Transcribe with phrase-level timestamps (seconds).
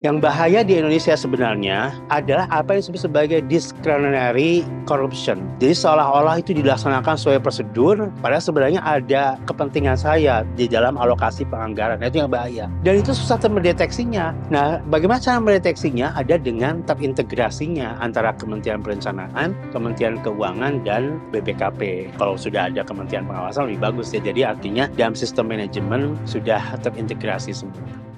[0.00, 5.44] Yang bahaya di Indonesia sebenarnya adalah apa yang disebut sebagai discretionary corruption.
[5.60, 12.00] Jadi seolah-olah itu dilaksanakan sesuai prosedur, padahal sebenarnya ada kepentingan saya di dalam alokasi penganggaran.
[12.00, 12.72] Nah, itu yang bahaya.
[12.80, 14.32] Dan itu susah mendeteksinya.
[14.48, 16.16] Nah, bagaimana cara mendeteksinya?
[16.16, 22.08] Ada dengan terintegrasinya antara Kementerian Perencanaan, Kementerian Keuangan, dan BPKP.
[22.16, 24.24] Kalau sudah ada Kementerian Pengawasan lebih bagus ya.
[24.24, 28.09] Jadi artinya dalam sistem manajemen sudah terintegrasi semua.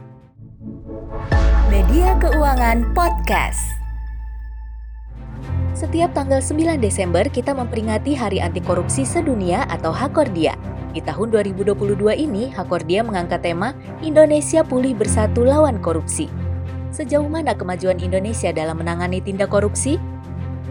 [1.93, 3.77] Media Keuangan Podcast.
[5.77, 10.57] Setiap tanggal 9 Desember kita memperingati Hari Anti Korupsi Sedunia atau Hakordia.
[10.97, 16.33] Di tahun 2022 ini, Hakordia mengangkat tema Indonesia Pulih Bersatu Lawan Korupsi.
[16.97, 20.01] Sejauh mana kemajuan Indonesia dalam menangani tindak korupsi?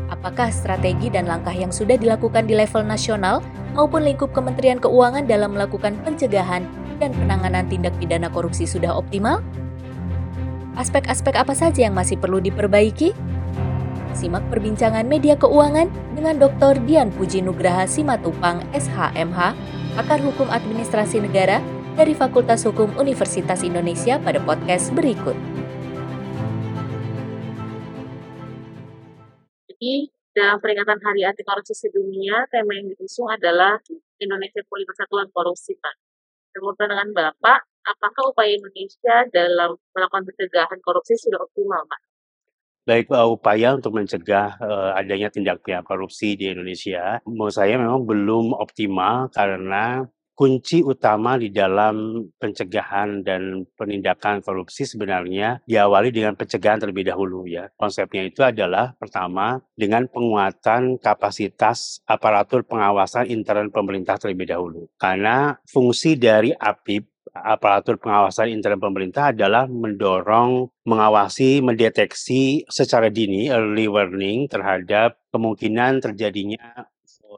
[0.09, 3.45] Apakah strategi dan langkah yang sudah dilakukan di level nasional
[3.77, 6.65] maupun lingkup Kementerian Keuangan dalam melakukan pencegahan
[6.97, 9.37] dan penanganan tindak pidana korupsi sudah optimal?
[10.79, 13.11] Aspek-aspek apa saja yang masih perlu diperbaiki?
[14.15, 16.79] Simak perbincangan media keuangan dengan Dr.
[16.87, 19.39] Dian Puji Nugraha Simatupang, SHMH,
[19.99, 21.59] pakar hukum administrasi negara
[21.99, 25.35] dari Fakultas Hukum Universitas Indonesia pada podcast berikut.
[29.75, 33.75] Jadi, dalam peringatan Hari Anti Korupsi Sedunia, tema yang diusung adalah
[34.23, 35.95] Indonesia Pulih Persatuan Korupsi, Pak.
[36.55, 41.99] Kemudian dengan Bapak, apakah upaya Indonesia dalam melakukan pencegahan korupsi sudah optimal, Pak?
[42.81, 48.57] Baik, upaya untuk mencegah uh, adanya tindak pidana korupsi di Indonesia, menurut saya memang belum
[48.57, 50.09] optimal karena
[50.41, 57.69] kunci utama di dalam pencegahan dan penindakan korupsi sebenarnya diawali dengan pencegahan terlebih dahulu ya.
[57.77, 64.89] Konsepnya itu adalah pertama dengan penguatan kapasitas aparatur pengawasan intern pemerintah terlebih dahulu.
[64.97, 73.87] Karena fungsi dari APIP aparatur pengawasan internal pemerintah adalah mendorong, mengawasi, mendeteksi secara dini early
[73.87, 76.87] warning terhadap kemungkinan terjadinya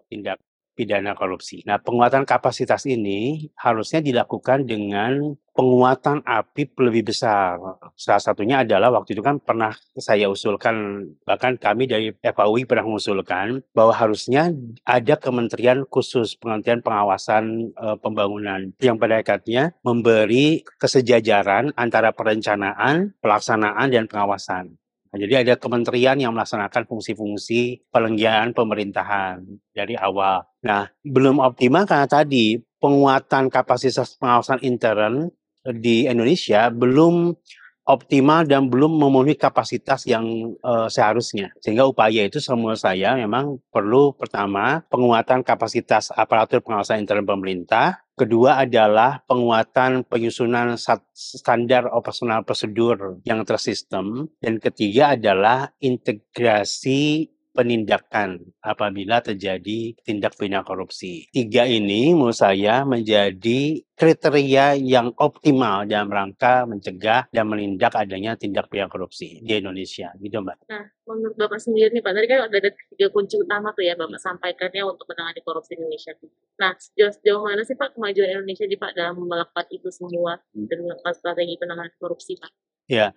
[0.09, 0.39] tindak
[0.73, 1.61] pidana korupsi.
[1.63, 7.61] Nah, penguatan kapasitas ini harusnya dilakukan dengan penguatan APIP lebih besar.
[7.93, 13.61] Salah satunya adalah waktu itu kan pernah saya usulkan, bahkan kami dari FAUI pernah mengusulkan
[13.71, 14.49] bahwa harusnya
[14.83, 23.93] ada kementerian khusus pengertian pengawasan e, pembangunan yang pada hakikatnya memberi kesejajaran antara perencanaan, pelaksanaan,
[23.93, 24.73] dan pengawasan.
[25.13, 30.41] Nah, jadi ada kementerian yang melaksanakan fungsi-fungsi pelenggaraaan pemerintahan dari awal.
[30.63, 35.31] Nah, belum optimal karena tadi penguatan kapasitas pengawasan intern
[35.63, 37.35] di Indonesia belum
[37.83, 41.51] optimal dan belum memenuhi kapasitas yang uh, seharusnya.
[41.59, 48.61] Sehingga upaya itu semua saya memang perlu pertama penguatan kapasitas aparatur pengawasan intern pemerintah, Kedua
[48.61, 50.77] adalah penguatan penyusunan
[51.17, 54.29] standar operasional prosedur yang tersistem.
[54.37, 61.29] Dan ketiga adalah integrasi penindakan apabila terjadi tindak pidana korupsi.
[61.29, 68.67] Tiga ini menurut saya menjadi kriteria yang optimal dalam rangka mencegah dan menindak adanya tindak
[68.67, 70.65] pidana korupsi di Indonesia, gitu Mbak.
[70.67, 74.17] Nah, menurut Bapak sendiri nih Pak, tadi kan ada tiga kunci utama tuh ya Bapak
[74.17, 76.11] sampaikannya untuk menangani korupsi di Indonesia.
[76.57, 80.65] Nah, sejauh, sejauh mana sih Pak kemajuan Indonesia di Pak dalam melakukan itu semua hmm.
[80.65, 82.72] dan melakukan strategi penanganan korupsi Pak?
[82.83, 83.15] Ya,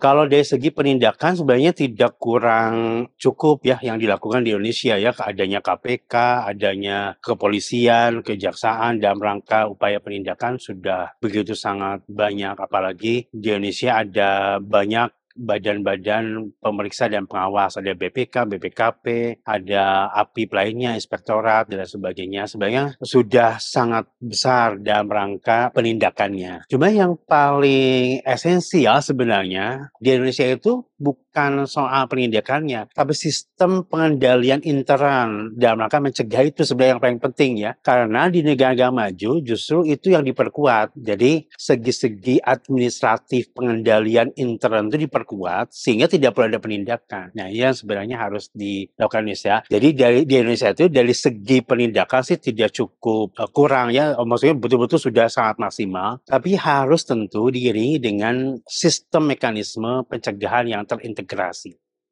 [0.00, 5.60] kalau dari segi penindakan sebenarnya tidak kurang cukup ya yang dilakukan di Indonesia ya, adanya
[5.60, 14.00] KPK, adanya kepolisian, kejaksaan dalam rangka upaya penindakan sudah begitu sangat banyak, apalagi di Indonesia
[14.00, 19.04] ada banyak badan-badan pemeriksa dan pengawas, ada BPK, BPKP,
[19.46, 22.50] ada API lainnya, inspektorat, dan sebagainya.
[22.50, 26.66] Sebenarnya sudah sangat besar dalam rangka penindakannya.
[26.68, 31.21] Cuma yang paling esensial sebenarnya di Indonesia itu bukan
[31.66, 37.72] soal penindakannya, tapi sistem pengendalian intern dalam rangka mencegah itu sebenarnya yang paling penting ya.
[37.80, 40.94] Karena di negara-negara maju justru itu yang diperkuat.
[40.94, 47.32] Jadi segi-segi administratif pengendalian intern itu diperkuat sehingga tidak perlu ada penindakan.
[47.32, 49.64] Nah, yang sebenarnya harus dilakukan Indonesia.
[49.72, 54.58] Jadi dari di Indonesia itu dari segi penindakan sih tidak cukup uh, kurang ya, maksudnya
[54.58, 61.21] betul-betul sudah sangat maksimal, tapi harus tentu diiringi dengan sistem mekanisme pencegahan yang terintegrasi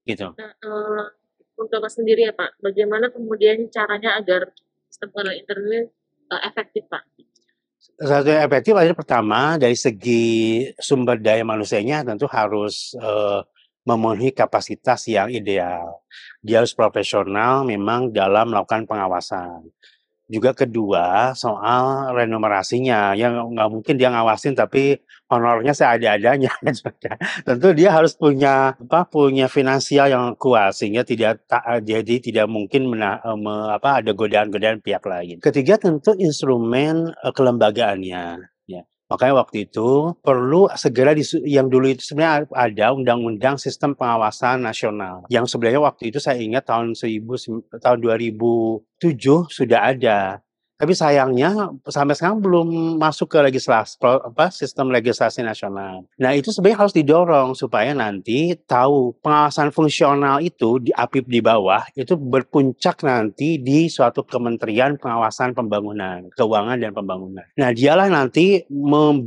[0.06, 0.32] gitu.
[0.34, 1.04] Nah, uh,
[1.60, 4.48] untuk Bapak sendiri ya Pak, bagaimana kemudian caranya agar
[4.88, 5.86] sistem pengelolaan internet
[6.32, 7.04] uh, efektif Pak?
[8.00, 13.40] Satu yang efektif adalah pertama dari segi sumber daya manusianya tentu harus uh,
[13.84, 16.04] memenuhi kapasitas yang ideal.
[16.44, 19.68] Dia harus profesional memang dalam melakukan pengawasan.
[20.30, 26.54] Juga kedua, soal remunerasinya, yang nggak mungkin dia ngawasin tapi honornya seada-adanya.
[27.46, 32.86] Tentu dia harus punya apa punya finansial yang kuat sehingga tidak tak, jadi tidak mungkin
[32.94, 35.42] mena, eh, me, apa ada godaan-godaan pihak lain.
[35.42, 38.50] Ketiga tentu instrumen uh, kelembagaannya.
[39.10, 39.18] Ya.
[39.18, 45.26] Makanya waktu itu perlu segera disu yang dulu itu sebenarnya ada undang-undang sistem pengawasan nasional.
[45.26, 50.38] Yang sebenarnya waktu itu saya ingat tahun 1000 tahun 2007 sudah ada.
[50.80, 56.08] Tapi sayangnya sampai sekarang belum masuk ke legislasi apa sistem legislasi nasional.
[56.16, 61.84] Nah, itu sebenarnya harus didorong supaya nanti tahu pengawasan fungsional itu di APIP di bawah
[61.92, 67.44] itu berpuncak nanti di suatu kementerian pengawasan pembangunan, keuangan dan pembangunan.
[67.60, 68.64] Nah, dialah nanti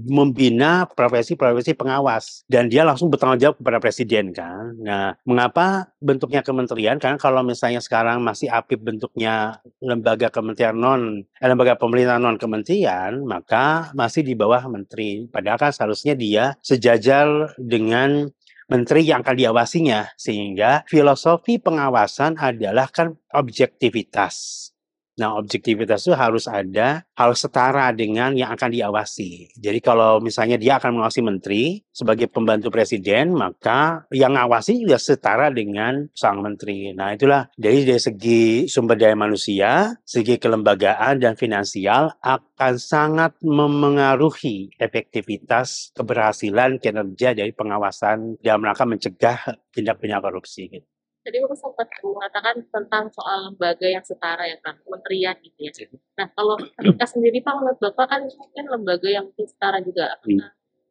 [0.10, 4.74] membina profesi-profesi pengawas dan dia langsung bertanggung jawab kepada presiden kan.
[4.82, 6.98] Nah, mengapa bentuknya kementerian?
[6.98, 13.92] Karena kalau misalnya sekarang masih APIP bentuknya lembaga kementerian non lembaga pemerintah non kementerian maka
[13.94, 15.28] masih di bawah menteri.
[15.28, 18.32] Padahal kan seharusnya dia sejajar dengan
[18.72, 24.73] menteri yang akan diawasinya sehingga filosofi pengawasan adalah kan objektivitas
[25.14, 29.54] Nah, objektivitas itu harus ada, harus setara dengan yang akan diawasi.
[29.62, 35.54] Jadi kalau misalnya dia akan mengawasi menteri sebagai pembantu presiden, maka yang ngawasi juga setara
[35.54, 36.98] dengan sang menteri.
[36.98, 44.74] Nah, itulah dari dari segi sumber daya manusia, segi kelembagaan dan finansial akan sangat memengaruhi
[44.82, 49.38] efektivitas keberhasilan kinerja dari pengawasan dalam rangka mencegah
[49.70, 50.74] tindak pidana korupsi.
[50.74, 50.93] Gitu.
[51.24, 55.72] Tadi Bapak sempat mengatakan tentang soal lembaga yang setara ya Pak, kementerian gitu ya.
[56.20, 60.20] Nah kalau KPK sendiri Pak, menurut Bapak kan mungkin lembaga yang setara juga.
[60.28, 60.44] Hmm.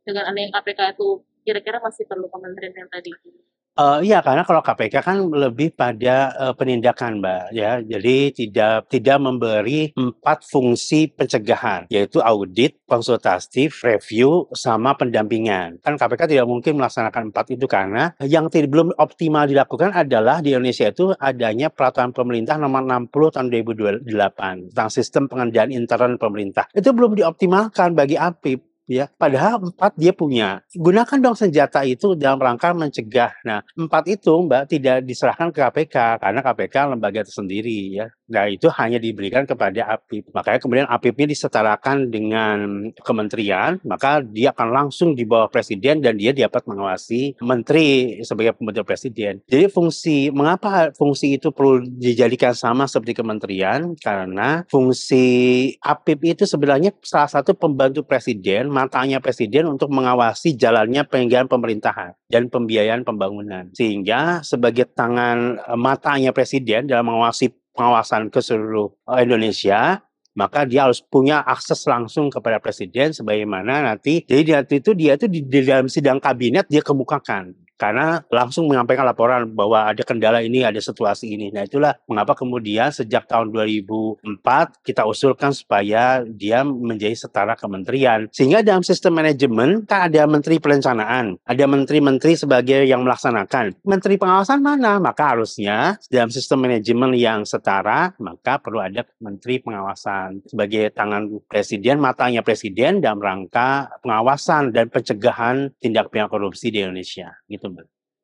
[0.02, 3.14] dengan adanya KPK itu kira-kira masih perlu kementerian yang tadi?
[3.73, 7.81] Uh, iya, karena kalau KPK kan lebih pada uh, penindakan, Mbak, ya.
[7.81, 15.81] Jadi tidak tidak memberi empat fungsi pencegahan, yaitu audit, konsultatif, review, sama pendampingan.
[15.81, 20.53] Kan KPK tidak mungkin melaksanakan empat itu karena yang tidak belum optimal dilakukan adalah di
[20.53, 23.47] Indonesia itu adanya peraturan pemerintah nomor 60 tahun
[24.05, 26.69] 2008 tentang sistem pengendalian intern pemerintah.
[26.77, 30.62] Itu belum dioptimalkan bagi APIP ya padahal empat dia punya.
[30.75, 33.32] Gunakan dong senjata itu dalam rangka mencegah.
[33.46, 38.06] Nah empat itu mbak tidak diserahkan ke KPK karena KPK lembaga tersendiri ya.
[38.32, 40.32] Nah itu hanya diberikan kepada APIP.
[40.32, 46.32] Makanya kemudian APIP-nya disetarakan dengan kementerian maka dia akan langsung di bawah presiden dan dia
[46.32, 49.44] dapat mengawasi menteri sebagai pembantu presiden.
[49.46, 53.94] Jadi fungsi mengapa fungsi itu perlu dijadikan sama seperti kementerian?
[54.00, 55.25] Karena fungsi
[55.78, 62.49] APIP itu sebenarnya salah satu pembantu presiden matanya presiden untuk mengawasi jalannya penyelenggaraan pemerintahan dan
[62.49, 63.69] pembiayaan pembangunan.
[63.77, 70.01] Sehingga sebagai tangan eh, matanya presiden dalam mengawasi pengawasan ke seluruh eh, Indonesia,
[70.33, 75.29] maka dia harus punya akses langsung kepada presiden sebagaimana nanti jadi dia itu dia itu
[75.29, 80.62] di, di dalam sidang kabinet dia kemukakan karena langsung menyampaikan laporan bahwa ada kendala ini,
[80.62, 81.50] ada situasi ini.
[81.50, 88.31] Nah itulah mengapa kemudian sejak tahun 2004 kita usulkan supaya dia menjadi setara kementerian.
[88.31, 93.75] Sehingga dalam sistem manajemen kan ada menteri perencanaan, ada menteri-menteri sebagai yang melaksanakan.
[93.82, 95.02] Menteri pengawasan mana?
[95.02, 101.99] Maka harusnya dalam sistem manajemen yang setara, maka perlu ada menteri pengawasan sebagai tangan presiden,
[101.99, 107.32] matanya presiden dalam rangka pengawasan dan pencegahan tindak pidana korupsi di Indonesia.
[107.49, 107.72] Gitu.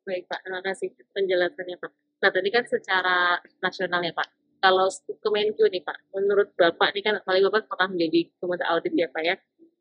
[0.08, 1.92] Baik Pak, terima kasih penjelasannya Pak.
[2.24, 4.28] Nah tadi kan secara nasional ya Pak,
[4.58, 4.88] kalau
[5.20, 9.22] Kemenku nih Pak, menurut Bapak ini kan apalagi Bapak pernah menjadi kementerian audit ya Pak
[9.22, 9.34] ya,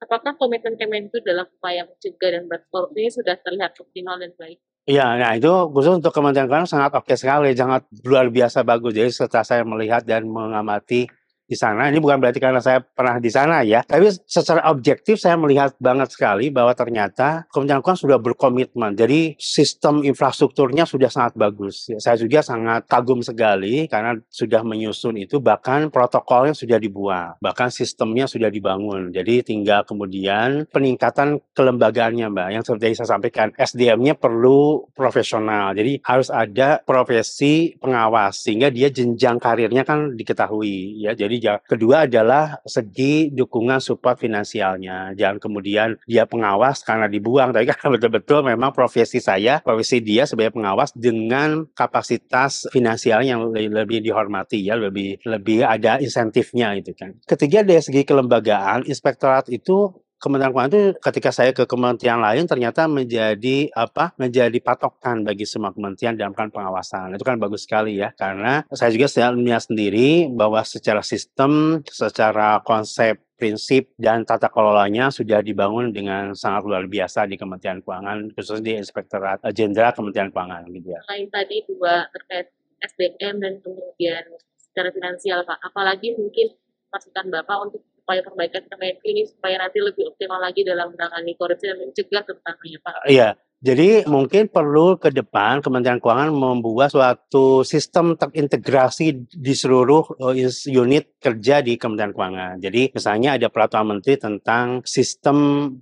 [0.04, 4.60] apakah komitmen Kemenku dalam upaya mencegah dan berat ini sudah terlihat optimal dan baik?
[4.88, 8.96] Iya, nah itu khusus untuk Kementerian Keuangan sangat oke sekali, sangat luar biasa bagus.
[8.96, 11.12] Jadi setelah saya melihat dan mengamati
[11.48, 11.88] di sana.
[11.88, 16.12] Ini bukan berarti karena saya pernah di sana ya, tapi secara objektif saya melihat banget
[16.12, 18.92] sekali bahwa ternyata Kementerian Keuangan sudah berkomitmen.
[19.00, 21.88] Jadi sistem infrastrukturnya sudah sangat bagus.
[21.88, 27.72] Ya, saya juga sangat kagum sekali karena sudah menyusun itu, bahkan protokolnya sudah dibuat, bahkan
[27.72, 29.16] sistemnya sudah dibangun.
[29.16, 32.48] Jadi tinggal kemudian peningkatan kelembagaannya, Mbak.
[32.60, 35.72] Yang seperti saya sampaikan, SDM-nya perlu profesional.
[35.72, 41.16] Jadi harus ada profesi pengawas sehingga dia jenjang karirnya kan diketahui ya.
[41.16, 45.14] Jadi kedua adalah segi dukungan support finansialnya.
[45.14, 50.56] Jangan kemudian dia pengawas karena dibuang, tapi kan betul-betul memang profesi saya, profesi dia sebagai
[50.56, 57.14] pengawas dengan kapasitas finansial yang lebih dihormati ya, lebih lebih ada insentifnya itu kan.
[57.26, 62.90] Ketiga dari segi kelembagaan, inspektorat itu Kementerian Keuangan itu ketika saya ke kementerian lain ternyata
[62.90, 68.10] menjadi apa menjadi patokan bagi semua kementerian dalam kan pengawasan itu kan bagus sekali ya
[68.18, 69.08] karena saya juga
[69.38, 76.66] melihat sendiri bahwa secara sistem secara konsep prinsip dan tata kelolanya sudah dibangun dengan sangat
[76.66, 81.00] luar biasa di Kementerian Keuangan khususnya di Inspektorat Jenderal Kementerian Keuangan gitu ya.
[81.06, 82.50] Selain tadi dua terkait
[82.82, 84.26] SDM dan kemudian
[84.58, 86.58] secara finansial Pak, apalagi mungkin
[86.90, 91.68] masukan Bapak untuk upaya perbaikan Kemenq ini supaya nanti lebih optimal lagi dalam menangani korupsi
[91.68, 93.04] dan mencegah terutamanya Pak?
[93.12, 100.38] Iya, jadi mungkin perlu ke depan Kementerian Keuangan membuat suatu sistem terintegrasi di seluruh uh,
[100.70, 102.62] unit kerja di Kementerian Keuangan.
[102.62, 105.38] Jadi misalnya ada peraturan menteri tentang sistem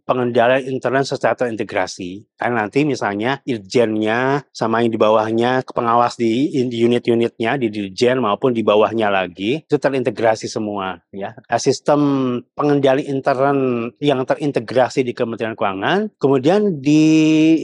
[0.07, 2.23] pengendalian internet secara terintegrasi.
[2.35, 8.59] Kan nanti misalnya irjennya sama yang di bawahnya pengawas di unit-unitnya di dirjen maupun di
[8.59, 11.31] bawahnya lagi itu terintegrasi semua ya.
[11.35, 11.99] Nah, sistem
[12.51, 17.05] pengendalian internet yang terintegrasi di Kementerian Keuangan kemudian di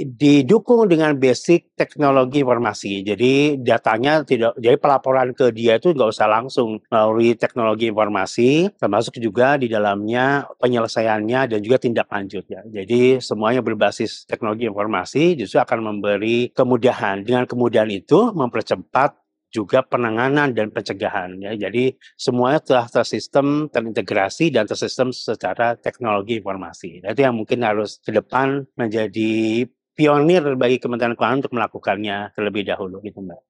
[0.07, 3.01] didukung dengan basic teknologi informasi.
[3.03, 9.17] Jadi datanya tidak, jadi pelaporan ke dia itu nggak usah langsung melalui teknologi informasi, termasuk
[9.17, 12.61] juga di dalamnya penyelesaiannya dan juga tindak lanjut ya.
[12.65, 17.25] Jadi semuanya berbasis teknologi informasi justru akan memberi kemudahan.
[17.25, 19.17] Dengan kemudahan itu mempercepat
[19.51, 21.51] juga penanganan dan pencegahan ya.
[21.57, 27.03] Jadi semuanya telah tersistem terintegrasi dan tersistem secara teknologi informasi.
[27.03, 32.63] Nah, itu yang mungkin harus ke depan menjadi pionir bagi Kementerian Keuangan untuk melakukannya terlebih
[32.63, 33.41] dahulu gitu Mbak.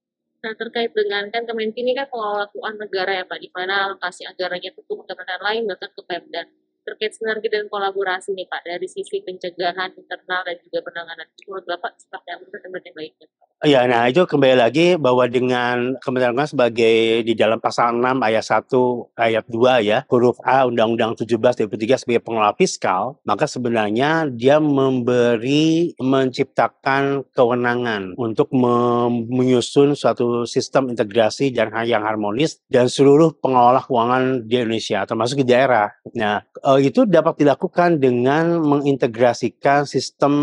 [0.41, 4.25] Nah terkait dengan kan Kemenq ini kan pengelola keuangan negara ya Pak, di mana alokasi
[4.25, 6.43] anggarannya itu ke kementerian lain bahkan ke Pemda.
[6.81, 11.93] Terkait sinergi dan kolaborasi nih Pak dari sisi pencegahan internal dan juga penanganan menurut Bapak
[12.01, 13.27] seperti apa yang baiknya?
[13.61, 18.41] Ya, nah itu kembali lagi bahwa dengan Kementerian Keuangan sebagai di dalam pasal 6 ayat
[18.41, 18.73] 1
[19.21, 25.93] ayat 2 ya, huruf A Undang-Undang 17 2003 sebagai pengelola fiskal, maka sebenarnya dia memberi
[26.01, 28.49] menciptakan kewenangan untuk
[29.29, 35.53] menyusun suatu sistem integrasi dan yang harmonis dan seluruh pengelola keuangan di Indonesia termasuk di
[35.53, 35.85] daerah.
[36.17, 40.33] Nah, eh, itu dapat dilakukan dengan mengintegrasikan sistem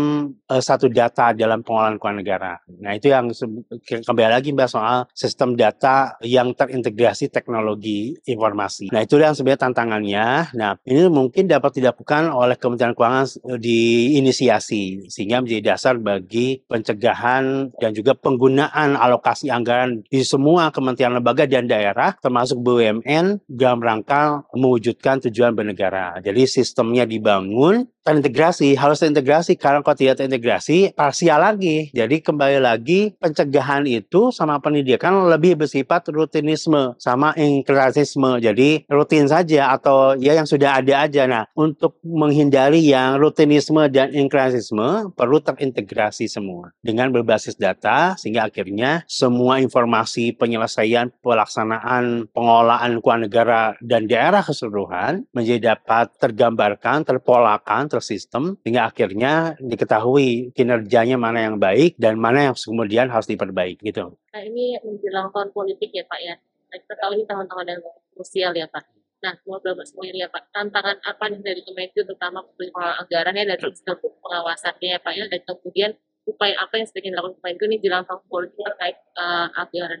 [0.47, 2.53] eh, satu data dalam pengelolaan keuangan negara.
[2.79, 3.33] Nah, itu yang
[3.81, 8.93] kembali lagi mbak soal sistem data yang terintegrasi teknologi informasi.
[8.93, 10.27] Nah itu yang sebenarnya tantangannya.
[10.55, 13.25] Nah ini mungkin dapat dilakukan oleh Kementerian Keuangan
[13.57, 21.49] diinisiasi sehingga menjadi dasar bagi pencegahan dan juga penggunaan alokasi anggaran di semua kementerian lembaga
[21.49, 26.21] dan daerah termasuk BUMN dalam rangka mewujudkan tujuan bernegara.
[26.21, 31.93] Jadi sistemnya dibangun terintegrasi harus terintegrasi karena kalau tidak terintegrasi parsial lagi.
[31.93, 38.41] Jadi kembali lagi pencegahan itu sama pendidikan lebih bersifat rutinisme sama inklusisme.
[38.41, 41.29] Jadi rutin saja atau ya yang sudah ada aja.
[41.29, 49.05] Nah, untuk menghindari yang rutinisme dan inklusisme perlu terintegrasi semua dengan berbasis data sehingga akhirnya
[49.05, 58.55] semua informasi penyelesaian pelaksanaan pengelolaan keuangan negara dan daerah keseluruhan menjadi dapat tergambarkan, terpolakan, tersistem
[58.63, 64.15] sehingga akhirnya diketahui kinerjanya mana yang baik dan mana yang kemudian harus diperbaiki gitu.
[64.15, 66.35] Nah ini menjelang tahun politik ya Pak ya.
[66.69, 67.81] Nah, kita tahu ini tahun-tahun yang
[68.13, 68.83] krusial ya Pak.
[69.19, 73.57] Nah, mau Bapak sendiri ya Pak, tantangan apa nih dari Kementerian terutama pengelolaan anggarannya dan
[73.67, 75.91] sistem pengawasannya ya Pak ya, dan kemudian
[76.23, 79.99] upaya apa yang sedang dilakukan Kementerian ini jelang tahun politik terkait uh, anggaran?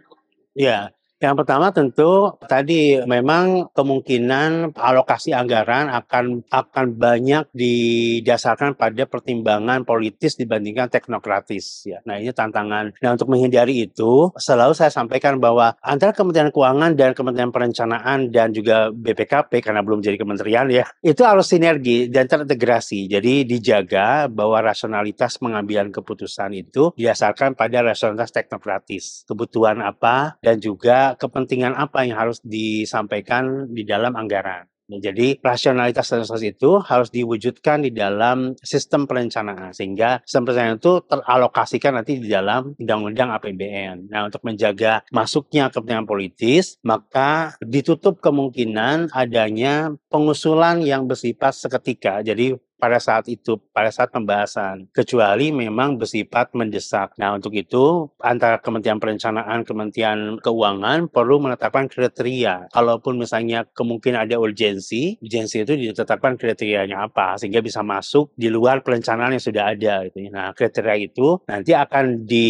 [0.55, 9.83] Ya, yang pertama tentu tadi memang kemungkinan alokasi anggaran akan akan banyak didasarkan pada pertimbangan
[9.83, 11.99] politis dibandingkan teknokratis ya.
[12.07, 12.95] Nah, ini tantangan.
[13.03, 18.55] Nah, untuk menghindari itu selalu saya sampaikan bahwa antara Kementerian Keuangan dan Kementerian Perencanaan dan
[18.55, 23.11] juga BPKP karena belum jadi kementerian ya, itu harus sinergi dan terintegrasi.
[23.11, 29.27] Jadi dijaga bahwa rasionalitas pengambilan keputusan itu didasarkan pada rasionalitas teknokratis.
[29.27, 34.69] Kebutuhan apa dan juga kepentingan apa yang harus disampaikan di dalam anggaran.
[34.89, 41.93] Jadi rasionalitas dan itu harus diwujudkan di dalam sistem perencanaan sehingga sistem perencanaan itu teralokasikan
[42.01, 44.09] nanti di dalam undang-undang APBN.
[44.09, 52.25] Nah untuk menjaga masuknya kepentingan politis maka ditutup kemungkinan adanya pengusulan yang bersifat seketika.
[52.25, 57.13] Jadi pada saat itu, pada saat pembahasan, kecuali memang bersifat mendesak.
[57.19, 62.71] Nah, untuk itu antara Kementerian Perencanaan, Kementerian Keuangan perlu menetapkan kriteria.
[62.71, 68.81] Kalaupun misalnya kemungkinan ada urgensi, urgensi itu ditetapkan kriterianya apa sehingga bisa masuk di luar
[68.81, 70.25] perencanaan yang sudah ada gitu.
[70.25, 70.29] Ya.
[70.31, 72.47] Nah, kriteria itu nanti akan di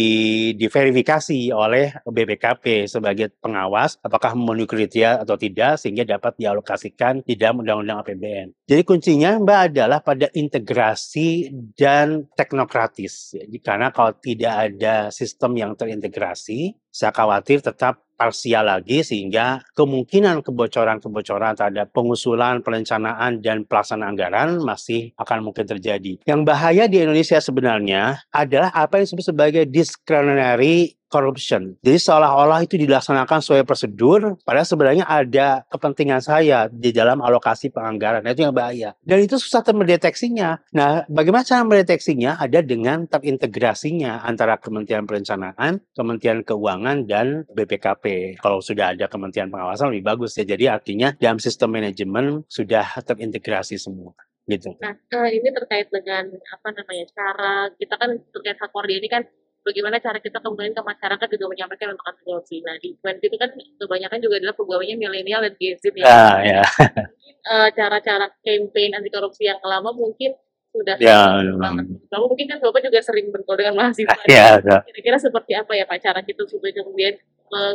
[0.54, 7.64] diverifikasi oleh BPKP sebagai pengawas apakah memenuhi kriteria atau tidak sehingga dapat dialokasikan di dalam
[7.64, 8.52] undang-undang APBN.
[8.68, 13.32] Jadi kuncinya Mbak adalah pada ada integrasi dan teknokratis.
[13.64, 21.56] Karena kalau tidak ada sistem yang terintegrasi, saya khawatir tetap parsial lagi sehingga kemungkinan kebocoran-kebocoran
[21.56, 26.20] terhadap pengusulan, perencanaan, dan pelaksanaan anggaran masih akan mungkin terjadi.
[26.28, 31.74] Yang bahaya di Indonesia sebenarnya adalah apa yang disebut sebagai discretionary corruption.
[31.82, 38.22] Jadi seolah-olah itu dilaksanakan sesuai prosedur, padahal sebenarnya ada kepentingan saya di dalam alokasi penganggaran.
[38.22, 38.94] Nah, itu yang bahaya.
[39.02, 40.62] Dan itu susah mendeteksinya.
[40.70, 42.38] Nah, bagaimana cara mendeteksinya?
[42.38, 48.38] Ada dengan terintegrasinya antara Kementerian Perencanaan, Kementerian Keuangan, dan BPKP.
[48.38, 50.46] Kalau sudah ada Kementerian Pengawasan lebih bagus ya.
[50.46, 54.14] Jadi artinya dalam sistem manajemen sudah terintegrasi semua
[54.50, 54.74] gitu.
[54.82, 54.94] Nah,
[55.30, 59.22] ini terkait dengan apa namanya cara kita kan terkait Hakordia ini kan
[59.64, 62.56] bagaimana cara kita kemudian ke masyarakat juga menyampaikan untuk anti korupsi.
[62.64, 66.04] Nah di Twenty itu kan kebanyakan juga adalah pegawainya milenial dan Gen Z ya.
[66.08, 66.62] Ah, ya.
[66.64, 70.32] Mungkin uh, cara-cara campaign anti korupsi yang lama mungkin
[70.70, 71.98] sudah ya, banget.
[72.14, 74.18] Lalu mungkin kan Bapak juga sering bertemu dengan mahasiswa.
[74.30, 77.18] Ya, Kira-kira seperti apa ya Pak cara kita supaya kemudian
[77.50, 77.74] uh,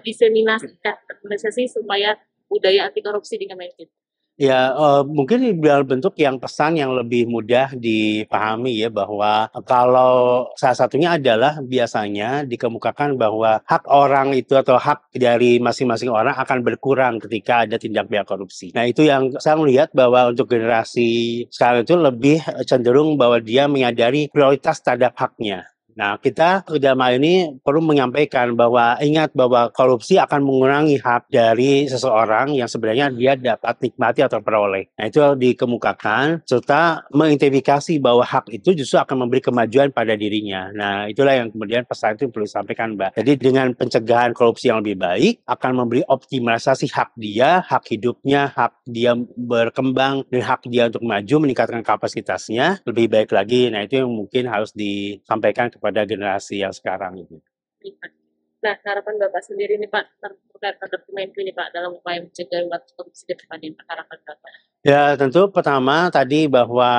[0.00, 2.16] diseminasikan organisasi supaya
[2.48, 3.92] budaya anti korupsi di Kementerian
[4.42, 10.74] Ya, uh, mungkin dalam bentuk yang pesan yang lebih mudah dipahami ya bahwa kalau salah
[10.74, 17.22] satunya adalah biasanya dikemukakan bahwa hak orang itu atau hak dari masing-masing orang akan berkurang
[17.22, 18.74] ketika ada tindak pidana korupsi.
[18.74, 24.26] Nah, itu yang saya melihat bahwa untuk generasi sekarang itu lebih cenderung bahwa dia menyadari
[24.26, 25.71] prioritas terhadap haknya.
[25.94, 31.84] Nah, kita dalam hal ini perlu menyampaikan bahwa ingat bahwa korupsi akan mengurangi hak dari
[31.88, 34.88] seseorang yang sebenarnya dia dapat nikmati atau peroleh.
[34.96, 40.72] Nah, itu dikemukakan serta mengidentifikasi bahwa hak itu justru akan memberi kemajuan pada dirinya.
[40.72, 43.18] Nah, itulah yang kemudian pesan itu perlu disampaikan, Mbak.
[43.20, 48.86] Jadi dengan pencegahan korupsi yang lebih baik akan memberi optimalisasi hak dia, hak hidupnya, hak
[48.88, 53.68] dia berkembang dan hak dia untuk maju meningkatkan kapasitasnya lebih baik lagi.
[53.68, 57.42] Nah, itu yang mungkin harus disampaikan kepada generasi yang sekarang ini.
[58.62, 62.62] Nah, harapan Bapak sendiri nih Pak terkait dokumen ini Pak dalam upaya mencegah
[62.94, 63.58] korupsi ke depan
[63.90, 64.50] harapan Bapak.
[64.86, 66.90] Ya, tentu pertama tadi bahwa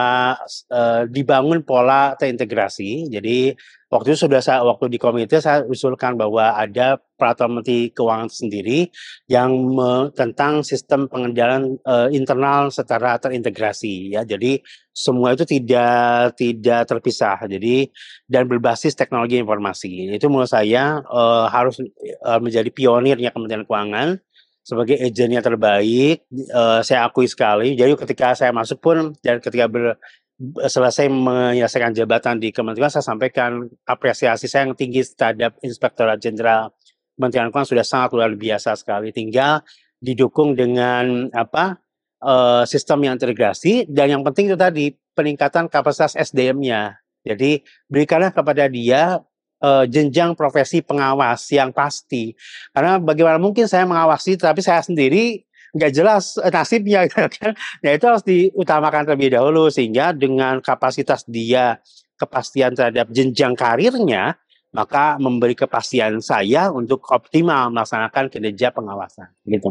[0.68, 3.08] e, dibangun pola terintegrasi.
[3.08, 3.56] Jadi
[3.94, 8.90] waktu itu sudah saya waktu di komite saya usulkan bahwa ada peraturan menteri keuangan sendiri
[9.30, 14.26] yang me, tentang sistem pengendalian e, internal secara terintegrasi ya.
[14.26, 14.58] Jadi
[14.90, 17.38] semua itu tidak tidak terpisah.
[17.46, 17.94] Jadi
[18.26, 20.10] dan berbasis teknologi informasi.
[20.10, 21.22] Itu menurut saya e,
[21.54, 24.18] harus e, menjadi pionirnya Kementerian Keuangan
[24.64, 26.24] sebagai agennya terbaik
[26.56, 30.00] uh, saya akui sekali jadi ketika saya masuk pun dan ketika ber,
[30.42, 36.74] selesai menyelesaikan jabatan di kementerian saya sampaikan apresiasi saya yang tinggi terhadap inspektorat jenderal
[37.14, 39.62] kementerian keuangan sudah sangat luar biasa sekali tinggal
[40.02, 41.78] didukung dengan apa
[42.26, 48.68] uh, sistem yang integrasi dan yang penting itu tadi peningkatan kapasitas SDM-nya jadi berikanlah kepada
[48.68, 49.24] dia
[49.64, 52.36] uh, jenjang profesi pengawas yang pasti.
[52.76, 57.52] Karena bagaimana mungkin saya mengawasi tapi saya sendiri nggak jelas nasibnya gitu kan.
[57.82, 61.82] Nah itu harus diutamakan terlebih dahulu sehingga dengan kapasitas dia
[62.16, 64.38] kepastian terhadap jenjang karirnya
[64.74, 69.70] maka memberi kepastian saya untuk optimal melaksanakan kinerja pengawasan gitu.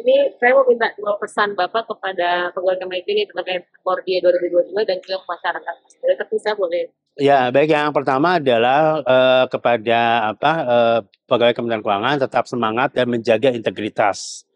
[0.00, 4.96] Ini saya mau minta dua pesan Bapak kepada pegawai Kementerian ini terkait Kordia 2022 dan
[5.04, 5.74] juga masyarakat.
[6.00, 6.88] Boleh terpisah boleh
[7.20, 10.98] Ya, baik yang pertama adalah uh, kepada apa uh,
[11.28, 14.48] pegawai Kementerian Keuangan tetap semangat dan menjaga integritas.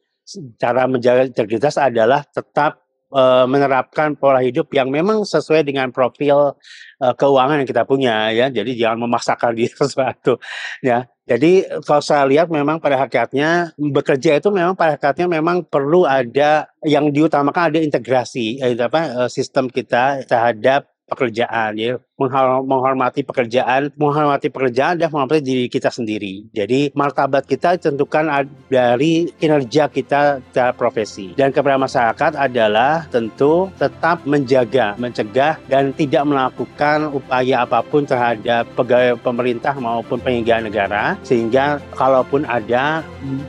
[0.57, 2.81] Cara menjaga integritas adalah tetap
[3.13, 6.57] uh, menerapkan pola hidup yang memang sesuai dengan profil
[7.01, 8.49] uh, keuangan yang kita punya ya.
[8.49, 10.41] Jadi jangan memaksakan diri sesuatu
[10.81, 11.05] ya.
[11.25, 16.69] Jadi kalau saya lihat memang pada hakikatnya bekerja itu memang pada hakikatnya memang perlu ada
[16.85, 24.99] yang diutamakan ada integrasi eh, apa sistem kita terhadap pekerjaan ya menghormati pekerjaan menghormati pekerjaan
[24.99, 26.47] dan menghormati diri kita sendiri.
[26.55, 28.31] Jadi martabat kita tentukan
[28.71, 31.35] dari kinerja kita secara profesi.
[31.35, 38.69] Dan kepada masyarakat adalah tentu tetap menjaga mencegah dan tidak melakukan upaya apa pun terhadap
[38.79, 41.05] pegawai pemerintah maupun penyelenggara negara.
[41.27, 43.03] Sehingga kalaupun ada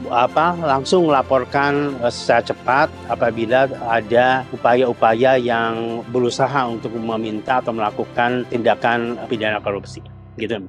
[0.10, 8.48] apa langsung melaporkan eh, secara cepat apabila ada upaya-upaya yang berusaha untuk meminta atau melakukan
[8.56, 10.00] tindakan pidana korupsi
[10.40, 10.64] gitu